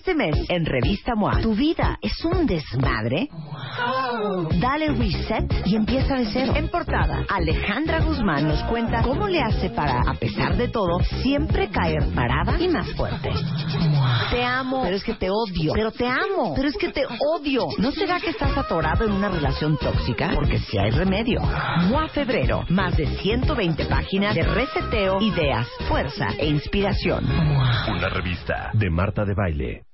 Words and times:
Este 0.00 0.14
mes 0.14 0.46
en 0.48 0.64
Revista 0.64 1.14
MOA, 1.14 1.42
¿tu 1.42 1.54
vida 1.54 1.98
es 2.00 2.24
un 2.24 2.46
desmadre? 2.46 3.28
Dale 4.58 4.92
reset 4.92 5.44
y 5.66 5.76
empieza 5.76 6.14
de 6.14 6.24
cero. 6.32 6.54
En 6.56 6.70
portada, 6.70 7.26
Alejandra 7.28 8.00
Guzmán 8.00 8.48
nos 8.48 8.62
cuenta 8.62 9.02
cómo 9.02 9.28
le 9.28 9.42
hace 9.42 9.68
para, 9.68 10.00
a 10.00 10.14
pesar 10.14 10.56
de 10.56 10.68
todo, 10.68 11.00
siempre 11.22 11.68
caer 11.68 12.02
parada 12.14 12.58
y 12.58 12.68
más 12.68 12.90
fuerte. 12.94 13.28
Te 14.30 14.42
amo, 14.42 14.80
pero 14.84 14.96
es 14.96 15.04
que 15.04 15.12
te 15.12 15.28
odio. 15.28 15.72
Pero 15.74 15.92
te 15.92 16.06
amo, 16.06 16.54
pero 16.56 16.68
es 16.70 16.78
que 16.78 16.88
te 16.88 17.02
odio. 17.36 17.66
¿No 17.76 17.92
será 17.92 18.18
que 18.20 18.30
estás 18.30 18.56
atorado 18.56 19.04
en 19.04 19.12
una 19.12 19.28
relación 19.28 19.76
tóxica? 19.76 20.30
Porque 20.34 20.60
si 20.60 20.78
hay 20.78 20.92
remedio. 20.92 21.42
MOA 21.90 22.08
Febrero, 22.08 22.64
más 22.70 22.96
de 22.96 23.06
120 23.18 23.84
páginas 23.84 24.34
de 24.34 24.44
reseteo, 24.44 25.20
ideas, 25.20 25.68
fuerza 25.88 26.28
e 26.38 26.48
inspiración. 26.48 27.26
Una 27.26 28.08
revista 28.08 28.70
de 28.72 28.88
Marta 28.88 29.26
de 29.26 29.34
Baile. 29.34 29.89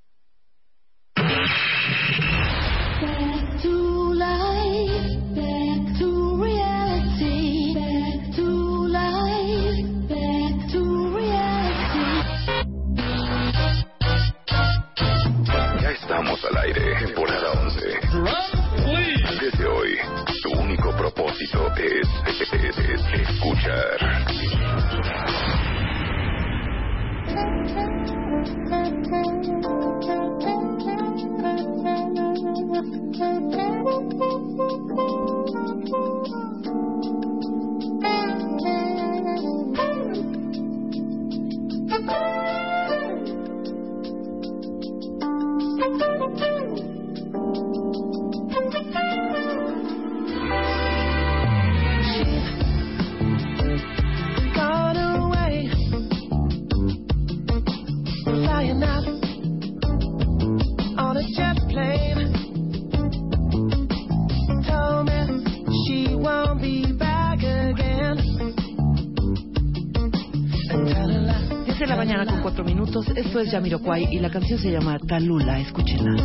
Es 73.46 73.52
Yamiroquai 73.52 74.08
y 74.10 74.18
la 74.18 74.30
canción 74.30 74.58
se 74.58 74.70
llama 74.70 74.98
Talula. 74.98 75.60
Escúchenla. 75.60 76.24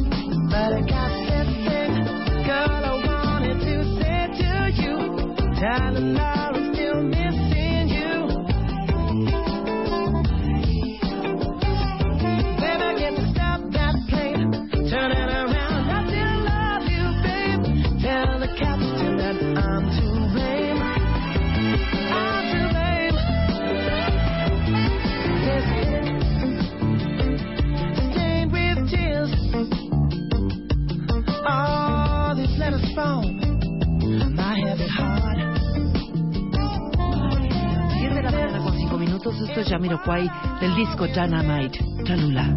Yamiroquai 40.05 40.59
del 40.59 40.75
disco 40.75 41.07
Dynamite. 41.07 41.77
Talula. 42.05 42.55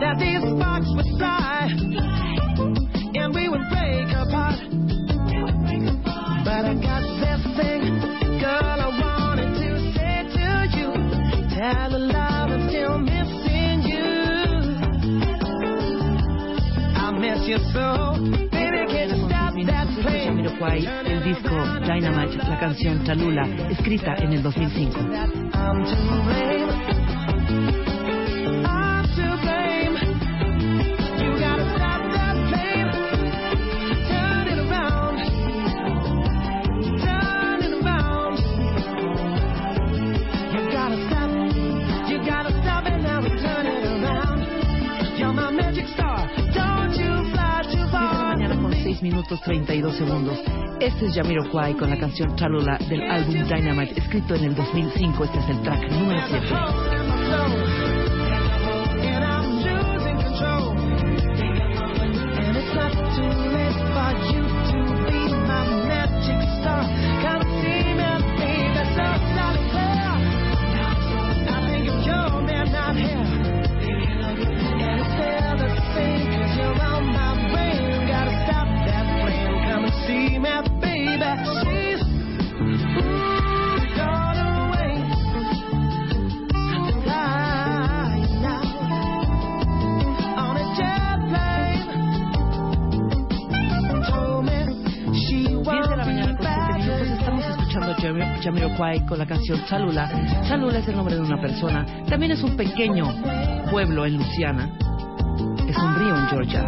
that 0.00 0.18
these 0.18 0.42
sparks 0.42 0.88
would 0.94 1.06
fly 1.18 1.68
and 3.14 3.34
we 3.34 3.48
would 3.48 3.60
break 3.70 4.08
apart. 4.16 4.58
But 6.44 6.64
I 6.64 6.74
got 6.74 7.02
this 7.20 7.42
thing, 7.56 8.00
girl, 8.40 8.80
I 8.80 8.88
wanted 9.00 9.54
to 9.60 9.70
say 9.94 10.24
to 10.34 10.48
you. 10.78 10.88
Tell 11.54 11.90
the 11.90 11.98
love 11.98 12.50
I'm 12.50 12.68
still 12.70 12.98
missing 12.98 13.82
you. 13.84 14.08
I 16.96 17.10
miss 17.12 17.46
you 17.46 17.58
so. 17.72 18.16
Baby, 18.50 18.86
can't 18.88 19.10
you 19.10 19.28
stop 19.28 19.54
that 19.66 19.86
plane? 20.02 21.09
Disco 21.22 21.56
Dynamite, 21.80 22.38
la 22.38 22.58
canción 22.58 23.04
Talula, 23.04 23.46
escrita 23.68 24.14
en 24.16 24.32
el 24.32 24.42
2005. 24.42 24.98
2 49.00 49.02
minutos 49.02 49.40
32 49.40 49.96
segundos. 49.96 50.38
Este 50.78 51.06
es 51.06 51.14
Yamiro 51.14 51.50
Kwai 51.50 51.74
con 51.74 51.88
la 51.88 51.98
canción 51.98 52.36
Chalula 52.36 52.76
del 52.86 53.00
álbum 53.10 53.48
Dynamite, 53.48 53.98
escrito 53.98 54.34
en 54.34 54.44
el 54.44 54.54
2005. 54.54 55.24
Este 55.24 55.38
es 55.38 55.48
el 55.48 55.62
track 55.62 55.90
número 55.90 56.20
7. 56.28 56.46
Me, 80.40 80.50
baby. 80.80 81.30
She's 81.64 82.02
ooh, 82.96 83.78
gone 83.96 84.40
away. 84.40 84.94
Now 88.40 88.60
on 90.36 90.56
a 90.56 90.64
jet 90.76 91.18
plane. 91.30 91.88
Told 94.10 94.44
me 94.44 94.58
she 95.26 95.38
10 95.44 95.50
de 95.50 95.56
won't 95.56 95.96
la 95.96 96.04
be 96.04 96.12
mañana 96.12 96.36
con 96.36 96.38
7 96.38 96.44
back 96.44 96.78
minutos 96.78 97.08
estamos 97.18 97.44
escuchando 97.46 97.94
Jami- 97.96 98.42
Jamiroquai 98.42 99.06
con 99.06 99.18
la 99.18 99.26
canción 99.26 99.58
Chalula. 99.66 100.08
Chalula 100.48 100.78
es 100.78 100.88
el 100.88 100.96
nombre 100.96 101.14
de 101.14 101.20
una 101.20 101.40
persona. 101.40 101.84
También 102.08 102.32
es 102.32 102.42
un 102.42 102.56
pequeño 102.56 103.04
pueblo 103.70 104.04
en 104.06 104.16
Luisiana. 104.16 104.68
Es 105.68 105.76
un 105.76 105.94
río 105.96 106.16
en 106.16 106.26
Georgia. 106.28 106.64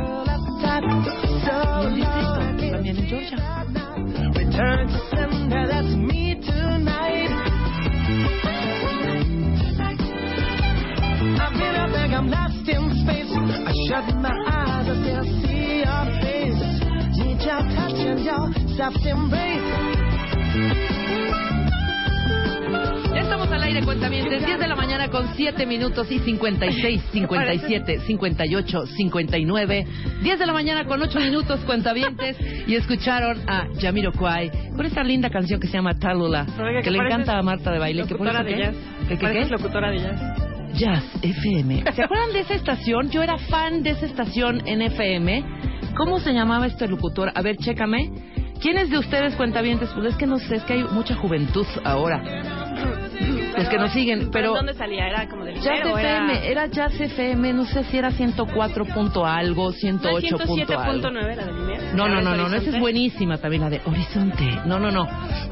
I'm 12.23 12.31
lost 12.31 12.69
in 12.69 12.91
space. 13.03 13.33
I 13.35 13.73
shut 13.89 14.15
my 14.17 14.31
eyes, 14.31 14.87
I 14.87 14.95
still 15.03 15.25
see 15.43 15.83
your 15.83 16.05
face. 16.23 16.63
Need 17.19 17.41
your 17.43 17.63
touch 17.75 17.99
and 17.99 18.23
your 18.23 18.45
soft 18.77 19.05
embrace. 19.05 19.93
Aire, 23.73 23.87
cuentamientos. 23.87 24.45
10 24.45 24.59
de 24.59 24.69
la 24.69 24.77
mañana 24.77 25.09
con 25.09 25.35
7 25.35 25.65
minutos 25.65 26.11
y 26.13 26.19
56, 26.19 27.03
57, 27.11 28.01
58, 28.01 28.87
59. 28.87 29.87
10 30.23 30.39
de 30.39 30.47
la 30.47 30.53
mañana 30.53 30.85
con 30.85 31.01
8 31.01 31.19
minutos, 31.21 31.59
cuentavientes. 31.61 32.37
Y 32.67 32.75
escucharon 32.75 33.49
a 33.49 33.69
Yamiro 33.79 34.13
Kwai 34.13 34.51
con 34.77 34.85
esta 34.85 35.03
linda 35.03 35.31
canción 35.31 35.59
que 35.59 35.69
se 35.69 35.73
llama 35.73 35.99
Talula, 35.99 36.45
que 36.45 36.83
que 36.83 36.91
le 36.91 36.99
encanta 36.99 37.39
a 37.39 37.43
Marta 37.43 37.73
de 37.73 37.79
baile. 37.79 38.05
¿Qué 38.07 38.15
por 38.15 38.45
de 38.45 38.59
jazz. 38.59 38.77
¿Qué, 39.09 39.17
qué? 39.17 39.47
locutora 39.47 39.91
de 39.91 40.01
jazz. 40.01 40.21
Jazz 40.75 41.05
FM. 41.23 41.85
¿Se 41.95 42.03
acuerdan 42.03 42.33
de 42.35 42.41
esa 42.41 42.55
estación? 42.55 43.09
Yo 43.09 43.23
era 43.23 43.39
fan 43.39 43.83
de 43.83 43.91
esa 43.91 44.05
estación 44.05 44.63
en 44.67 44.83
FM. 44.83 45.45
¿Cómo 45.97 46.21
se 46.21 46.35
llamaba 46.35 46.67
este 46.67 46.87
locutor? 46.89 47.33
A 47.35 47.41
ver, 47.41 47.57
chécame. 47.57 48.11
¿Quiénes 48.61 48.91
de 48.91 48.99
ustedes 48.99 49.35
cuentavientes? 49.35 49.89
Pues 49.95 50.09
es 50.09 50.17
que 50.17 50.27
no 50.27 50.39
sé, 50.39 50.57
es 50.57 50.65
que 50.65 50.75
hay 50.75 50.85
mucha 50.85 51.15
juventud 51.15 51.67
ahora. 51.85 52.62
Los 53.57 53.69
que 53.69 53.79
nos 53.79 53.93
siguen, 53.93 54.31
pero... 54.31 54.55
¿Dónde 54.55 54.75
salía? 54.75 55.07
¿Era 55.07 55.29
como 55.29 55.45
del 55.45 55.61
Jazz? 55.61 55.81
FM, 55.85 56.49
era... 56.49 56.67
Jazz 56.67 56.99
FM, 56.99 57.53
no 57.53 57.65
sé 57.65 57.85
si 57.85 57.99
era 57.99 58.11
104 58.11 58.85
punto 58.87 59.27
algo, 59.27 59.73
108 59.73 60.39
punto 60.47 60.79
algo. 60.79 61.09
107.9 61.09 61.33
era 61.33 61.45
del. 61.47 61.97
No, 61.97 62.09
no, 62.09 62.21
no, 62.23 62.35
no, 62.37 62.49
no, 62.49 62.57
esa 62.57 62.71
es 62.71 62.81
buenísima 62.81 63.39
también 63.39 63.63
la 63.63 63.71
de 63.71 63.81
Horizonte. 63.85 64.49
No, 64.65 64.79
no, 64.79 64.91
no. 64.91 65.07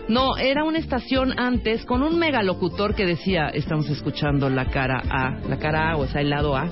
No, 0.09 0.37
era 0.39 0.65
una 0.65 0.79
estación 0.79 1.39
antes 1.39 1.85
con 1.85 2.03
un 2.03 2.19
megalocutor 2.19 2.95
que 2.95 3.07
decía, 3.07 3.49
estamos 3.49 3.89
escuchando 3.91 4.49
la 4.49 4.67
cara 4.67 5.03
A, 5.11 5.39
la 5.49 5.59
cara 5.59 5.93
A, 5.93 5.97
o 5.97 6.07
sea, 6.07 6.21
el 6.21 6.31
lado 6.31 6.57
A, 6.57 6.69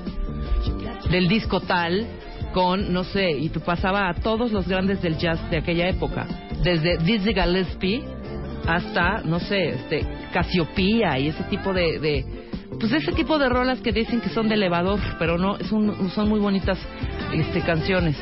del 1.11 1.29
disco 1.29 1.61
tal, 1.61 2.07
con, 2.53 2.93
no 2.93 3.05
sé, 3.05 3.31
y 3.31 3.51
tú 3.51 3.61
pasaba 3.61 4.09
a 4.09 4.15
todos 4.15 4.53
los 4.53 4.67
grandes 4.67 5.03
del 5.03 5.19
jazz 5.19 5.39
de 5.51 5.59
aquella 5.59 5.89
época, 5.89 6.27
desde 6.63 6.97
Dizzy 6.99 7.35
Gillespie 7.35 8.18
hasta, 8.69 9.23
no 9.25 9.41
sé, 9.41 9.71
este, 9.71 10.07
Casiopía 10.33 11.19
y 11.19 11.29
ese 11.29 11.43
tipo 11.45 11.73
de, 11.73 11.99
de 11.99 12.25
pues 12.79 12.93
ese 12.93 13.13
tipo 13.13 13.39
de 13.39 13.49
rolas 13.49 13.81
que 13.81 13.91
dicen 13.93 14.21
que 14.21 14.29
son 14.29 14.49
de 14.49 14.55
elevador, 14.55 15.01
pero 15.19 15.37
no, 15.39 15.57
es 15.57 15.73
un- 15.73 16.11
son 16.11 16.29
muy 16.29 16.39
bonitas 16.39 16.79
este, 17.33 17.63
canciones. 17.63 18.17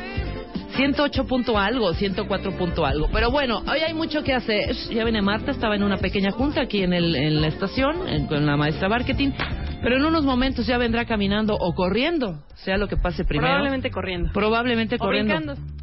108 0.75 1.25
punto 1.25 1.57
algo, 1.57 1.93
104 1.93 2.51
punto 2.57 2.85
algo. 2.85 3.09
Pero 3.11 3.29
bueno, 3.31 3.63
hoy 3.69 3.79
hay 3.79 3.93
mucho 3.93 4.23
que 4.23 4.33
hacer. 4.33 4.73
Ya 4.91 5.03
viene 5.03 5.21
Marta, 5.21 5.51
estaba 5.51 5.75
en 5.75 5.83
una 5.83 5.97
pequeña 5.97 6.31
junta 6.31 6.61
aquí 6.61 6.83
en, 6.83 6.93
el, 6.93 7.15
en 7.15 7.41
la 7.41 7.47
estación 7.47 8.07
en- 8.07 8.27
con 8.27 8.45
la 8.45 8.55
maestra 8.57 8.87
marketing. 8.87 9.31
Pero 9.81 9.97
en 9.97 10.05
unos 10.05 10.23
momentos 10.23 10.65
ya 10.67 10.77
vendrá 10.77 11.05
caminando 11.05 11.55
o 11.59 11.73
corriendo, 11.73 12.43
sea 12.55 12.77
lo 12.77 12.87
que 12.87 12.95
pase 12.97 13.25
primero. 13.25 13.47
Probablemente 13.49 13.89
corriendo. 13.91 14.31
Probablemente 14.33 14.95
O 14.95 14.99
corriendo. 14.99 15.35
brincando. 15.35 15.76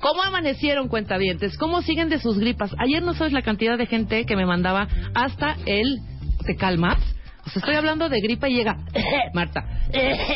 ¿Cómo 0.00 0.22
amanecieron 0.22 0.88
cuentavientes? 0.88 1.56
¿Cómo 1.58 1.82
siguen 1.82 2.08
de 2.08 2.18
sus 2.18 2.38
gripas? 2.38 2.70
Ayer 2.78 3.02
no 3.02 3.14
sabes 3.14 3.32
la 3.32 3.42
cantidad 3.42 3.76
de 3.78 3.86
gente 3.86 4.24
que 4.26 4.36
me 4.36 4.46
mandaba 4.46 4.88
hasta 5.14 5.56
el 5.66 5.98
¿te 6.46 6.56
calmas? 6.56 6.98
O 7.46 7.50
sea, 7.50 7.60
estoy 7.60 7.74
hablando 7.76 8.08
de 8.08 8.20
gripa 8.20 8.48
y 8.48 8.54
llega 8.54 8.76
Marta. 9.34 9.64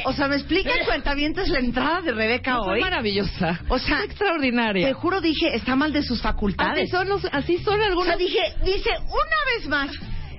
O 0.07 0.13
sea, 0.13 0.27
¿me 0.29 0.37
explica 0.37 0.71
cuentavientes 0.87 1.49
la 1.49 1.59
entrada 1.61 2.01
de 2.03 2.13
Rebeca 2.13 2.61
hoy? 2.61 2.81
maravillosa. 2.81 3.61
O 3.69 3.79
sea, 3.79 4.03
extraordinaria. 4.05 4.87
Te 4.89 4.93
juro, 4.95 5.21
dije, 5.21 5.55
está 5.55 5.77
mal 5.77 5.93
de 5.93 6.03
sus 6.03 6.19
Así 6.19 6.23
facultades. 6.23 6.91
son, 6.91 7.09
los- 7.09 7.25
así 7.33 7.59
son 7.59 7.75
O 7.75 7.79
sea, 7.79 7.87
algunos. 7.87 8.19
dije, 8.19 8.41
dice 8.65 8.91
una 9.07 9.57
vez 9.59 9.69
más. 9.69 9.91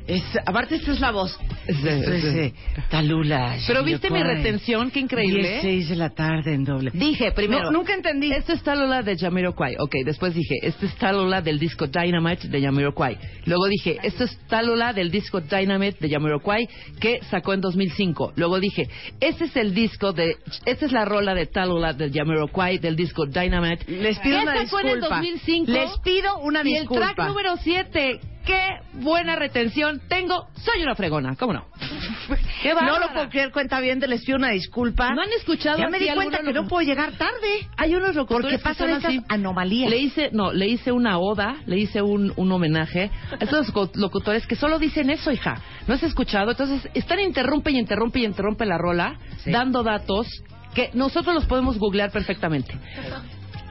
Es, 0.08 0.24
aparte, 0.46 0.76
esta 0.76 0.92
es 0.92 1.00
la 1.00 1.12
voz. 1.12 1.36
Sí, 1.68 1.88
es, 1.88 2.22
sí. 2.22 2.28
eh, 2.28 2.54
Talula. 2.92 3.58
Pero 3.66 3.84
viste 3.84 4.12
mi 4.12 4.22
retención, 4.22 4.92
qué 4.92 5.00
increíble. 5.00 5.62
16 5.62 5.90
de 5.90 5.96
la 5.96 6.10
tarde 6.12 6.54
en 6.54 6.64
doble. 6.64 6.92
Dije 6.94 7.32
primero. 7.32 7.66
No, 7.66 7.72
nunca 7.72 7.96
entendí. 7.96 8.32
Esto 8.32 8.54
es 8.54 8.62
Talula 8.62 9.02
de 9.02 9.18
Jamiroquai. 9.18 9.78
Ok, 9.80 9.96
después 10.06 10.36
dije, 10.36 10.56
esto 10.62 10.86
es 10.86 10.96
Talula 10.96 11.42
del 11.42 11.58
disco 11.58 11.88
Dynamite 11.88 12.48
de 12.50 12.62
Jamiroquai. 12.62 13.18
Luego 13.46 13.68
dije, 13.68 13.98
esto 14.04 14.26
es 14.26 14.38
Talula 14.48 14.94
del 14.94 15.10
disco 15.10 15.42
Dynamite 15.42 15.98
de 16.00 16.14
Jamiroquai 16.14 16.70
que 17.00 17.20
sacó 17.32 17.54
en 17.54 17.62
2005. 17.62 18.34
Luego 18.36 18.60
dije, 18.60 18.88
este 19.20 19.46
es 19.46 19.56
el 19.56 19.74
disco 19.74 20.14
de, 20.14 20.38
esta 20.66 20.86
es 20.86 20.92
la 20.92 21.06
rola 21.06 21.34
de 21.34 21.48
Talula 21.48 21.94
de 21.94 22.12
Jamiroquai 22.12 22.78
del 22.78 22.96
disco 22.96 23.26
Dynamite. 23.26 23.92
Les 23.92 24.20
pido 24.20 24.42
una 24.42 24.66
sacó 24.66 24.82
en 24.82 24.88
el 24.88 24.96
disculpa. 25.00 25.16
2005. 25.18 25.72
Les 25.72 25.98
pido 26.04 26.38
una 26.40 26.62
y 26.62 26.74
disculpa. 26.74 27.10
el 27.10 27.16
track 27.16 27.28
número 27.28 27.58
7. 27.58 28.20
Qué 28.46 28.80
buena 28.94 29.36
retención 29.36 30.02
tengo. 30.08 30.48
Soy 30.56 30.84
una 30.84 30.96
fregona, 30.96 31.36
¿cómo 31.36 31.54
no? 31.54 31.66
Qué 32.62 32.74
No 32.74 33.00
lo 33.00 33.12
puedo 33.12 33.30
creer, 33.30 33.52
cuenta 33.52 33.80
bien, 33.80 34.00
les 34.00 34.24
pido 34.24 34.38
una 34.38 34.50
disculpa. 34.52 35.14
¿No 35.14 35.22
han 35.22 35.32
escuchado 35.34 35.78
Ya 35.78 35.88
me 35.88 36.00
di 36.00 36.08
cuenta 36.10 36.40
que 36.40 36.54
no 36.54 36.68
puedo 36.68 36.86
llegar 36.86 37.12
tarde. 37.14 37.68
Hay 37.78 37.96
unos 37.96 38.16
locutores 38.16 38.44
Porque 38.44 38.58
que 38.58 38.64
pasan 38.64 38.92
así. 39.06 39.22
anomalías. 39.30 39.90
Le 39.90 39.98
hice, 39.98 40.30
no, 40.32 40.52
le 40.54 40.68
hice 40.68 40.92
una 40.92 41.18
oda, 41.20 41.58
le 41.66 41.78
hice 41.78 42.02
un, 42.02 42.34
un 42.36 42.52
homenaje 42.52 43.12
a 43.40 43.44
estos 43.44 43.72
locutores 43.96 44.46
que 44.48 44.56
solo 44.56 44.80
dicen 44.80 45.10
eso, 45.10 45.32
hija. 45.32 45.62
¿No 45.88 45.94
has 45.96 46.04
escuchado? 46.04 46.52
Entonces, 46.52 46.90
están 46.94 47.20
interrumpe 47.20 47.72
y 47.72 47.78
interrumpe 47.78 48.20
y 48.20 48.26
interrumpe 48.26 48.66
la 48.66 48.78
rola, 48.78 49.16
Sí. 49.44 49.52
dando 49.52 49.84
datos 49.84 50.28
que 50.74 50.90
nosotros 50.94 51.34
los 51.36 51.46
podemos 51.46 51.78
googlear 51.78 52.12
perfectamente. 52.12 52.74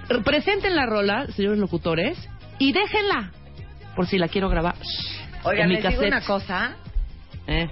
Presenten 0.24 0.76
la 0.76 0.86
rola, 0.86 1.26
señores 1.32 1.58
locutores, 1.58 2.18
y 2.58 2.72
déjenla, 2.72 3.32
por 3.96 4.06
si 4.06 4.18
la 4.18 4.28
quiero 4.28 4.48
grabar. 4.48 4.74
Oigan, 5.44 5.64
en 5.64 5.68
mi 5.68 5.74
les 5.74 5.82
digo 5.84 6.00
cassette. 6.02 6.12
una 6.12 6.20
cosa. 6.26 6.76
Eh. 7.46 7.68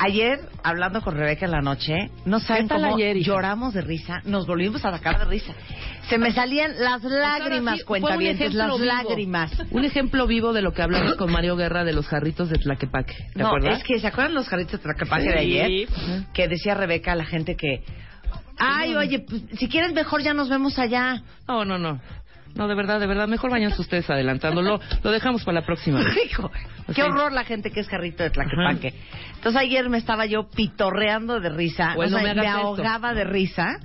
Ayer, 0.00 0.40
hablando 0.62 1.00
con 1.02 1.14
Rebeca 1.14 1.44
en 1.46 1.52
la 1.52 1.60
noche, 1.60 2.10
no 2.24 2.40
saben 2.40 2.66
cómo 2.68 2.96
ayer, 2.96 3.16
lloramos 3.18 3.74
de 3.74 3.80
risa, 3.82 4.20
nos 4.24 4.46
volvimos 4.46 4.84
a 4.84 4.90
sacar 4.90 5.18
de 5.20 5.24
risa. 5.26 5.52
Se 6.08 6.18
me 6.18 6.32
salían 6.32 6.72
las 6.78 7.02
lágrimas, 7.04 7.78
sí, 7.78 7.84
cuentavientes, 7.84 8.52
las 8.54 8.66
vivo. 8.72 8.78
lágrimas. 8.84 9.52
Un 9.70 9.84
ejemplo 9.84 10.26
vivo 10.26 10.52
de 10.52 10.62
lo 10.62 10.72
que 10.72 10.82
hablamos 10.82 11.14
con 11.14 11.30
Mario 11.30 11.56
Guerra 11.56 11.84
de 11.84 11.92
los 11.92 12.06
jarritos 12.08 12.50
de 12.50 12.58
Tlaquepaque. 12.58 13.14
¿Te 13.34 13.38
No, 13.40 13.46
acuerdas? 13.48 13.78
es 13.78 13.84
que, 13.84 13.98
¿se 14.00 14.06
acuerdan 14.06 14.34
los 14.34 14.48
jarritos 14.48 14.72
de 14.72 14.78
Tlaquepaque 14.78 15.28
de 15.28 15.38
ayer? 15.38 15.88
Que 16.34 16.48
decía 16.48 16.74
Rebeca 16.74 17.12
a 17.12 17.16
la 17.16 17.24
gente 17.24 17.54
que, 17.56 17.84
ay, 18.58 18.94
oye, 18.96 19.20
pues, 19.20 19.42
si 19.58 19.68
quieres 19.68 19.92
mejor 19.94 20.22
ya 20.22 20.34
nos 20.34 20.48
vemos 20.48 20.78
allá. 20.78 21.22
No, 21.46 21.64
no, 21.64 21.78
no. 21.78 22.00
No, 22.54 22.68
de 22.68 22.74
verdad, 22.74 23.00
de 23.00 23.06
verdad. 23.06 23.26
Mejor 23.26 23.50
váyanse 23.50 23.80
ustedes 23.80 24.08
adelantándolo. 24.08 24.80
Lo 25.02 25.10
dejamos 25.10 25.42
para 25.44 25.60
la 25.60 25.66
próxima. 25.66 25.98
vez. 26.02 26.16
Hijo, 26.30 26.50
Sí. 26.86 26.92
qué 26.94 27.02
horror 27.02 27.32
la 27.32 27.44
gente 27.44 27.70
que 27.70 27.80
es 27.80 27.88
jarrito 27.88 28.22
de 28.22 28.30
Tlaquepaque. 28.30 28.94
Entonces 29.36 29.60
ayer 29.60 29.88
me 29.88 29.98
estaba 29.98 30.26
yo 30.26 30.48
pitorreando 30.50 31.40
de 31.40 31.48
risa, 31.50 31.94
Bueno, 31.96 32.16
o 32.16 32.20
sea, 32.20 32.28
me 32.28 32.34
me, 32.34 32.40
hagas 32.46 32.56
esto. 32.56 32.66
ahogaba 32.68 33.14
de 33.14 33.24
risa, 33.24 33.80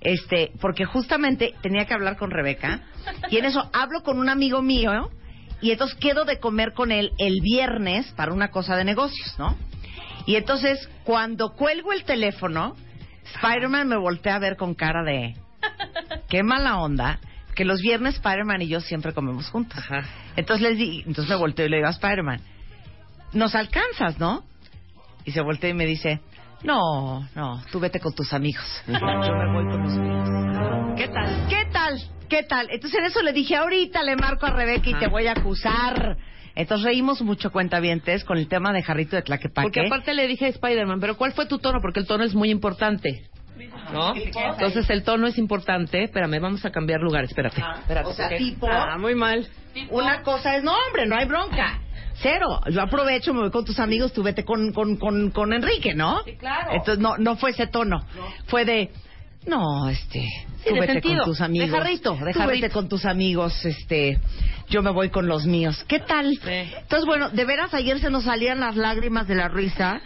este, 0.00 0.52
porque 0.60 0.84
justamente 0.84 1.54
tenía 1.62 1.86
que 1.86 1.94
hablar 1.94 2.16
con 2.18 2.30
Rebeca 2.30 2.82
y 3.30 3.38
en 3.38 3.46
eso 3.46 3.68
hablo 3.72 4.02
con 4.02 4.18
un 4.18 4.28
amigo 4.28 4.60
mío 4.62 5.10
y 5.62 5.70
entonces 5.70 5.96
quedo 5.98 6.24
de 6.26 6.38
comer 6.38 6.74
con 6.74 6.92
él 6.92 7.12
el 7.18 7.40
viernes 7.40 8.12
para 8.12 8.32
una 8.32 8.50
cosa 8.50 8.76
de 8.76 8.84
negocios, 8.84 9.34
¿no? 9.38 9.56
Y 10.26 10.36
entonces 10.36 10.88
cuando 11.04 11.54
cuelgo 11.54 11.92
el 11.94 12.04
teléfono, 12.04 12.76
Spider-Man 13.36 13.88
me 13.88 13.96
voltea 13.96 14.36
a 14.36 14.38
ver 14.38 14.56
con 14.56 14.74
cara 14.74 15.02
de 15.02 15.34
qué 16.28 16.42
mala 16.42 16.78
onda. 16.78 17.18
Que 17.54 17.64
los 17.64 17.80
viernes 17.80 18.16
Spider-Man 18.16 18.62
y 18.62 18.68
yo 18.68 18.80
siempre 18.80 19.12
comemos 19.12 19.48
juntos. 19.48 19.82
Entonces 20.36 20.68
les 20.68 20.78
di, 20.78 21.02
entonces 21.06 21.28
me 21.28 21.36
volteo 21.36 21.66
y 21.66 21.68
le 21.68 21.76
digo 21.76 21.88
a 21.88 21.92
Spider-Man, 21.92 22.40
nos 23.32 23.54
alcanzas, 23.54 24.18
¿no? 24.18 24.44
Y 25.24 25.32
se 25.32 25.40
voltea 25.40 25.70
y 25.70 25.74
me 25.74 25.86
dice, 25.86 26.20
no, 26.62 27.28
no, 27.34 27.62
tú 27.70 27.78
vete 27.78 28.00
con 28.00 28.14
tus 28.14 28.32
amigos. 28.32 28.64
Yo 28.86 28.94
me 28.94 29.52
voy 29.52 29.70
con 29.70 29.82
los 29.82 29.96
míos. 29.96 30.28
¿Qué 30.96 31.08
tal? 31.08 31.46
¿Qué 31.48 31.64
tal? 31.72 32.00
¿Qué 32.28 32.42
tal? 32.42 32.68
Entonces 32.70 32.98
en 32.98 33.06
eso 33.06 33.22
le 33.22 33.32
dije, 33.32 33.56
ahorita 33.56 34.02
le 34.02 34.16
marco 34.16 34.46
a 34.46 34.50
Rebeca 34.50 34.90
y 34.90 34.94
te 34.94 35.08
voy 35.08 35.26
a 35.26 35.32
acusar. 35.32 36.16
Entonces 36.54 36.84
reímos 36.84 37.20
mucho 37.22 37.50
cuentavientes 37.50 38.24
con 38.24 38.38
el 38.38 38.48
tema 38.48 38.72
de 38.72 38.82
Jarrito 38.82 39.16
de 39.16 39.22
Tlaquepaque. 39.22 39.66
Porque 39.66 39.86
aparte 39.86 40.14
le 40.14 40.26
dije 40.26 40.46
a 40.46 40.48
Spider-Man, 40.48 41.00
pero 41.00 41.16
¿cuál 41.16 41.32
fue 41.32 41.46
tu 41.46 41.58
tono? 41.58 41.80
Porque 41.80 42.00
el 42.00 42.06
tono 42.06 42.24
es 42.24 42.34
muy 42.34 42.50
importante. 42.50 43.24
¿No? 43.92 44.14
Entonces 44.16 44.88
el 44.90 45.04
tono 45.04 45.26
es 45.26 45.38
importante. 45.38 46.04
Espérame, 46.04 46.40
vamos 46.40 46.64
a 46.64 46.70
cambiar 46.70 47.00
lugar. 47.00 47.24
Espérate. 47.24 47.62
espérate 47.80 48.08
o 48.08 48.12
sea, 48.14 48.28
porque- 48.28 48.38
tipo, 48.44 48.68
Ah, 48.70 48.96
muy 48.98 49.14
mal. 49.14 49.46
una 49.90 50.22
cosa 50.22 50.56
es, 50.56 50.64
no, 50.64 50.72
hombre, 50.86 51.06
no 51.06 51.16
hay 51.16 51.26
bronca. 51.26 51.80
Cero. 52.16 52.60
Yo 52.70 52.80
aprovecho, 52.82 53.34
me 53.34 53.40
voy 53.40 53.50
con 53.50 53.64
tus 53.64 53.78
amigos, 53.80 54.12
tú 54.12 54.22
vete 54.22 54.44
con, 54.44 54.72
con, 54.72 54.96
con, 54.96 55.30
con 55.30 55.52
Enrique, 55.52 55.94
¿no? 55.94 56.22
Sí, 56.24 56.36
claro. 56.36 56.70
Entonces 56.72 56.98
no, 56.98 57.16
no 57.18 57.36
fue 57.36 57.50
ese 57.50 57.66
tono. 57.66 58.04
Fue 58.46 58.64
de, 58.64 58.90
no, 59.46 59.88
este, 59.88 60.20
Sí, 60.62 60.68
tú 60.70 60.74
vete 60.76 60.92
sentido, 60.94 61.18
con 61.18 61.24
tus 61.26 61.40
amigos. 61.40 61.70
jarrito, 61.70 62.12
de 62.14 62.32
tú 62.32 62.38
jarrito. 62.38 62.62
vete 62.62 62.70
con 62.70 62.88
tus 62.88 63.04
amigos, 63.04 63.64
este, 63.64 64.18
yo 64.68 64.80
me 64.82 64.90
voy 64.90 65.10
con 65.10 65.26
los 65.26 65.44
míos. 65.44 65.84
¿Qué 65.88 65.98
tal? 65.98 66.30
Sí. 66.36 66.50
Entonces, 66.50 67.04
bueno, 67.04 67.30
de 67.30 67.44
veras 67.44 67.74
ayer 67.74 67.98
se 67.98 68.10
nos 68.10 68.24
salían 68.24 68.60
las 68.60 68.76
lágrimas 68.76 69.26
de 69.28 69.34
la 69.34 69.48
risa. 69.48 70.00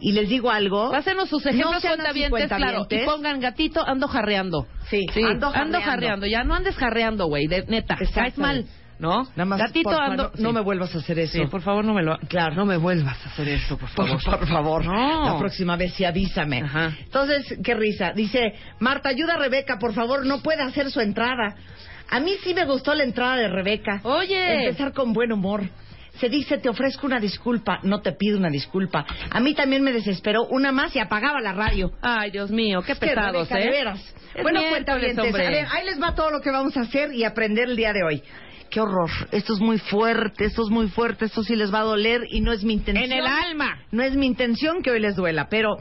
Y 0.00 0.12
les 0.12 0.28
digo 0.28 0.50
algo. 0.50 0.90
Pásenos 0.90 1.28
sus 1.28 1.44
ejemplos 1.46 1.82
No 1.82 1.90
cuentavientes, 1.90 2.48
claro. 2.48 2.86
Y 2.90 2.98
pongan 3.04 3.40
gatito, 3.40 3.86
ando 3.86 4.08
jarreando. 4.08 4.66
Sí, 4.88 5.06
ando, 5.16 5.48
ando 5.48 5.50
jarreando. 5.52 5.80
jarreando. 5.80 6.26
Ya 6.26 6.44
no 6.44 6.54
andes 6.54 6.76
jarreando, 6.76 7.26
güey, 7.26 7.46
de 7.46 7.64
neta. 7.66 7.96
Caes 8.14 8.38
mal, 8.38 8.66
¿no? 8.98 9.24
Nada 9.36 9.44
más, 9.44 9.58
gatito, 9.60 9.90
porfa, 9.90 10.04
ando. 10.04 10.22
no, 10.24 10.30
no 10.42 10.48
sí. 10.50 10.54
me 10.54 10.60
vuelvas 10.60 10.94
a 10.94 10.98
hacer 10.98 11.18
eso. 11.18 11.38
Sí, 11.38 11.46
por 11.50 11.62
favor, 11.62 11.84
no 11.84 11.94
me 11.94 12.02
lo. 12.02 12.18
Claro. 12.28 12.54
No 12.54 12.64
me 12.64 12.76
vuelvas 12.76 13.24
a 13.26 13.28
hacer 13.30 13.48
eso, 13.48 13.76
por 13.76 13.90
Por, 13.90 14.06
favor. 14.20 14.38
por 14.38 14.48
favor. 14.48 14.84
No. 14.84 15.24
La 15.34 15.38
próxima 15.38 15.76
vez 15.76 15.92
sí 15.94 16.04
avísame. 16.04 16.62
Ajá. 16.62 16.96
Entonces, 17.04 17.58
qué 17.62 17.74
risa. 17.74 18.12
Dice, 18.12 18.54
Marta, 18.78 19.08
ayuda 19.10 19.34
a 19.34 19.38
Rebeca, 19.38 19.78
por 19.78 19.92
favor, 19.92 20.24
no 20.26 20.40
puede 20.42 20.62
hacer 20.62 20.90
su 20.90 21.00
entrada. 21.00 21.56
A 22.10 22.18
mí 22.18 22.32
sí 22.42 22.54
me 22.54 22.64
gustó 22.64 22.94
la 22.94 23.04
entrada 23.04 23.36
de 23.36 23.48
Rebeca. 23.48 24.00
Oye. 24.02 24.64
Empezar 24.64 24.92
con 24.92 25.12
buen 25.12 25.30
humor. 25.30 25.62
Se 26.20 26.28
dice, 26.28 26.58
te 26.58 26.68
ofrezco 26.68 27.06
una 27.06 27.18
disculpa, 27.18 27.80
no 27.82 28.02
te 28.02 28.12
pido 28.12 28.36
una 28.36 28.50
disculpa. 28.50 29.06
A 29.30 29.40
mí 29.40 29.54
también 29.54 29.82
me 29.82 29.90
desesperó 29.90 30.44
una 30.44 30.70
más 30.70 30.94
y 30.94 30.98
apagaba 30.98 31.40
la 31.40 31.54
radio. 31.54 31.92
Ay, 32.02 32.30
Dios 32.30 32.50
mío, 32.50 32.82
qué 32.82 32.92
que, 32.92 33.00
pesados, 33.00 33.48
Rebeca, 33.48 33.58
¿eh? 33.58 33.64
de 33.64 33.70
veras. 33.70 34.14
Es 34.34 34.42
bueno, 34.42 34.60
cuenta 34.68 34.94
hombre. 34.94 35.14
A 35.16 35.50
ver, 35.50 35.66
ahí 35.72 35.86
les 35.86 36.00
va 36.00 36.14
todo 36.14 36.30
lo 36.30 36.42
que 36.42 36.50
vamos 36.50 36.76
a 36.76 36.82
hacer 36.82 37.14
y 37.14 37.24
aprender 37.24 37.70
el 37.70 37.76
día 37.76 37.94
de 37.94 38.02
hoy. 38.04 38.22
Qué 38.68 38.80
horror. 38.80 39.10
Esto 39.32 39.54
es 39.54 39.60
muy 39.60 39.78
fuerte, 39.78 40.44
esto 40.44 40.62
es 40.62 40.68
muy 40.68 40.88
fuerte, 40.88 41.24
esto 41.24 41.42
sí 41.42 41.56
les 41.56 41.72
va 41.72 41.80
a 41.80 41.84
doler 41.84 42.20
y 42.28 42.42
no 42.42 42.52
es 42.52 42.62
mi 42.64 42.74
intención. 42.74 43.10
En 43.10 43.18
el 43.18 43.26
alma. 43.26 43.80
No 43.90 44.02
es 44.02 44.14
mi 44.14 44.26
intención 44.26 44.82
que 44.82 44.90
hoy 44.90 45.00
les 45.00 45.16
duela, 45.16 45.48
pero 45.48 45.78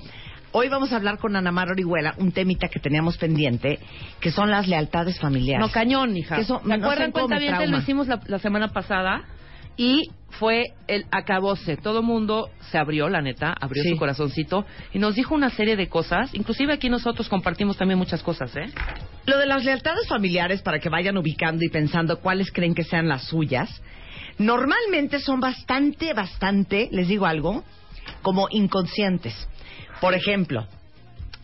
Hoy 0.52 0.68
vamos 0.68 0.92
a 0.92 0.96
hablar 0.96 1.20
con 1.20 1.36
Ana 1.36 1.52
Mar 1.52 1.70
Orihuela 1.70 2.16
un 2.18 2.32
temita 2.32 2.70
que 2.70 2.80
teníamos 2.80 3.20
pendiente, 3.20 3.78
que 4.20 4.32
son 4.32 4.50
las 4.50 4.68
lealtades 4.68 5.20
familiares. 5.20 5.64
No, 5.64 5.72
cañón, 5.72 6.18
hija. 6.18 6.44
¿Se 6.44 6.52
no 6.52 6.74
acuerdan 6.74 7.12
cuánta 7.12 7.38
bien 7.38 7.70
lo 7.70 7.78
hicimos 7.78 8.08
la, 8.08 8.20
la 8.26 8.40
semana 8.40 8.70
pasada? 8.70 9.26
Y 9.80 10.12
fue 10.32 10.74
el 10.88 11.06
acabose. 11.10 11.78
Todo 11.78 12.04
mundo 12.04 12.50
se 12.70 12.78
abrió, 12.78 13.08
la 13.08 13.22
neta, 13.22 13.56
abrió 13.62 13.82
Sí. 13.82 13.92
su 13.92 13.98
corazoncito 13.98 14.66
y 14.94 15.00
nos 15.00 15.16
dijo 15.16 15.34
una 15.34 15.50
serie 15.52 15.78
de 15.78 15.88
cosas. 15.88 16.36
Inclusive 16.36 16.74
aquí 16.74 16.90
nosotros 16.90 17.30
compartimos 17.30 17.78
también 17.78 17.98
muchas 17.98 18.22
cosas, 18.22 18.54
¿eh? 18.58 18.66
Lo 19.26 19.38
de 19.38 19.46
las 19.46 19.64
lealtades 19.64 20.06
familiares, 20.10 20.62
para 20.62 20.80
que 20.80 20.90
vayan 20.90 21.18
ubicando 21.18 21.64
y 21.64 21.70
pensando 21.70 22.20
cuáles 22.20 22.52
creen 22.52 22.76
que 22.76 22.84
sean 22.84 23.08
las 23.08 23.24
suyas, 23.30 23.82
normalmente 24.38 25.20
son 25.22 25.40
bastante, 25.40 26.14
bastante, 26.14 26.90
les 26.92 27.08
digo 27.08 27.26
algo, 27.26 27.64
como 28.22 28.48
inconscientes. 28.52 29.48
Por 30.02 30.14
ejemplo, 30.14 30.68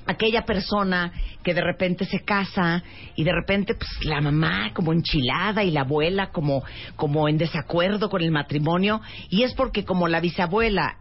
aquella 0.06 0.46
persona 0.46 1.12
que 1.44 1.54
de 1.54 1.62
repente 1.62 2.06
se 2.06 2.24
casa 2.24 2.84
y 3.16 3.24
de 3.24 3.32
repente 3.32 3.76
pues 3.76 3.90
la 4.04 4.22
mamá 4.22 4.72
como 4.74 4.94
enchilada 4.94 5.64
y 5.64 5.72
la 5.72 5.82
abuela 5.82 6.32
como 6.32 6.64
como 6.96 7.28
en 7.28 7.38
desacuerdo 7.38 8.10
con 8.10 8.22
el 8.22 8.32
matrimonio 8.32 9.02
y 9.30 9.44
es 9.44 9.54
porque 9.54 9.86
como 9.86 10.08
la 10.08 10.20
bisabuela 10.20 10.98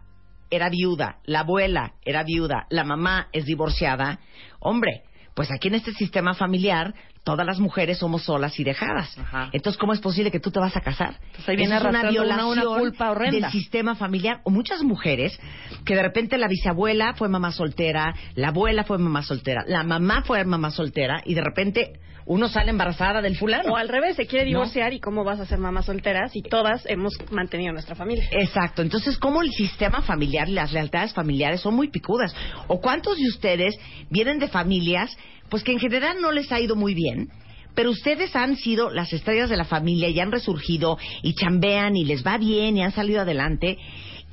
era 0.49 0.69
viuda, 0.69 1.17
la 1.25 1.41
abuela 1.41 1.93
era 2.03 2.23
viuda, 2.23 2.67
la 2.69 2.83
mamá 2.83 3.27
es 3.31 3.45
divorciada, 3.45 4.19
hombre, 4.59 5.03
pues 5.35 5.51
aquí 5.51 5.67
en 5.67 5.75
este 5.75 5.93
sistema 5.93 6.33
familiar 6.33 6.95
todas 7.23 7.45
las 7.45 7.59
mujeres 7.59 7.97
somos 7.99 8.23
solas 8.23 8.59
y 8.59 8.63
dejadas. 8.63 9.17
Ajá. 9.17 9.49
Entonces, 9.51 9.77
¿cómo 9.79 9.93
es 9.93 9.99
posible 9.99 10.31
que 10.31 10.39
tú 10.39 10.49
te 10.51 10.59
vas 10.59 10.75
a 10.77 10.81
casar? 10.81 11.15
Pues 11.35 11.47
ahí 11.49 11.55
viene 11.55 11.75
Eso 11.75 11.83
es 11.85 11.89
una 11.89 11.99
arrastrando 11.99 12.21
una- 12.21 12.35
violación 12.35 12.67
una 12.67 12.79
culpa 12.79 13.11
horrenda. 13.11 13.47
del 13.47 13.51
sistema 13.51 13.95
familiar. 13.95 14.39
O 14.43 14.49
muchas 14.49 14.81
mujeres 14.83 15.37
que 15.85 15.95
de 15.95 16.01
repente 16.03 16.37
la 16.37 16.47
bisabuela 16.47 17.13
fue 17.15 17.27
mamá 17.29 17.51
soltera, 17.51 18.15
la 18.35 18.47
abuela 18.49 18.83
fue 18.85 18.97
mamá 18.97 19.21
soltera, 19.23 19.63
la 19.67 19.83
mamá 19.83 20.23
fue 20.23 20.43
mamá 20.45 20.71
soltera 20.71 21.21
y 21.25 21.33
de 21.33 21.41
repente 21.41 21.93
uno 22.25 22.47
sale 22.49 22.71
embarazada 22.71 23.21
del 23.21 23.37
fulano. 23.37 23.73
O 23.73 23.77
al 23.77 23.87
revés, 23.87 24.15
se 24.15 24.25
quiere 24.25 24.45
No. 24.45 24.59
divorciar 24.59 24.93
y 24.93 24.99
cómo 24.99 25.23
vas 25.23 25.39
a 25.39 25.45
ser 25.45 25.59
mamá 25.59 25.83
soltera 25.83 26.27
si 26.29 26.41
todas 26.41 26.83
hemos 26.87 27.13
mantenido 27.29 27.71
nuestra 27.71 27.95
familia. 27.95 28.27
Exacto. 28.31 28.81
Entonces, 28.81 29.17
¿cómo 29.17 29.41
el 29.43 29.51
sistema 29.51 30.01
familiar 30.01 30.49
y 30.49 30.53
las 30.53 30.71
lealtades 30.73 31.13
familiares 31.13 31.61
son 31.61 31.75
muy 31.75 31.89
picudas? 31.89 32.35
¿O 32.67 32.81
cuántos 32.81 33.17
de 33.17 33.27
ustedes 33.27 33.75
vienen 34.09 34.39
de 34.39 34.47
familias, 34.47 35.15
pues 35.49 35.63
que 35.63 35.71
en 35.71 35.79
general 35.79 36.17
no 36.19 36.31
les 36.31 36.51
ha 36.51 36.59
ido 36.59 36.75
muy 36.75 36.93
bien? 36.95 37.29
Pero 37.75 37.91
ustedes 37.91 38.35
han 38.35 38.55
sido 38.55 38.89
las 38.89 39.11
estrellas 39.11 39.49
de 39.49 39.57
la 39.57 39.65
familia 39.65 40.07
y 40.09 40.19
han 40.19 40.31
resurgido 40.31 40.97
y 41.21 41.35
chambean 41.35 41.95
y 41.97 42.05
les 42.05 42.25
va 42.25 42.37
bien 42.37 42.77
y 42.77 42.81
han 42.83 42.93
salido 42.93 43.21
adelante. 43.21 43.77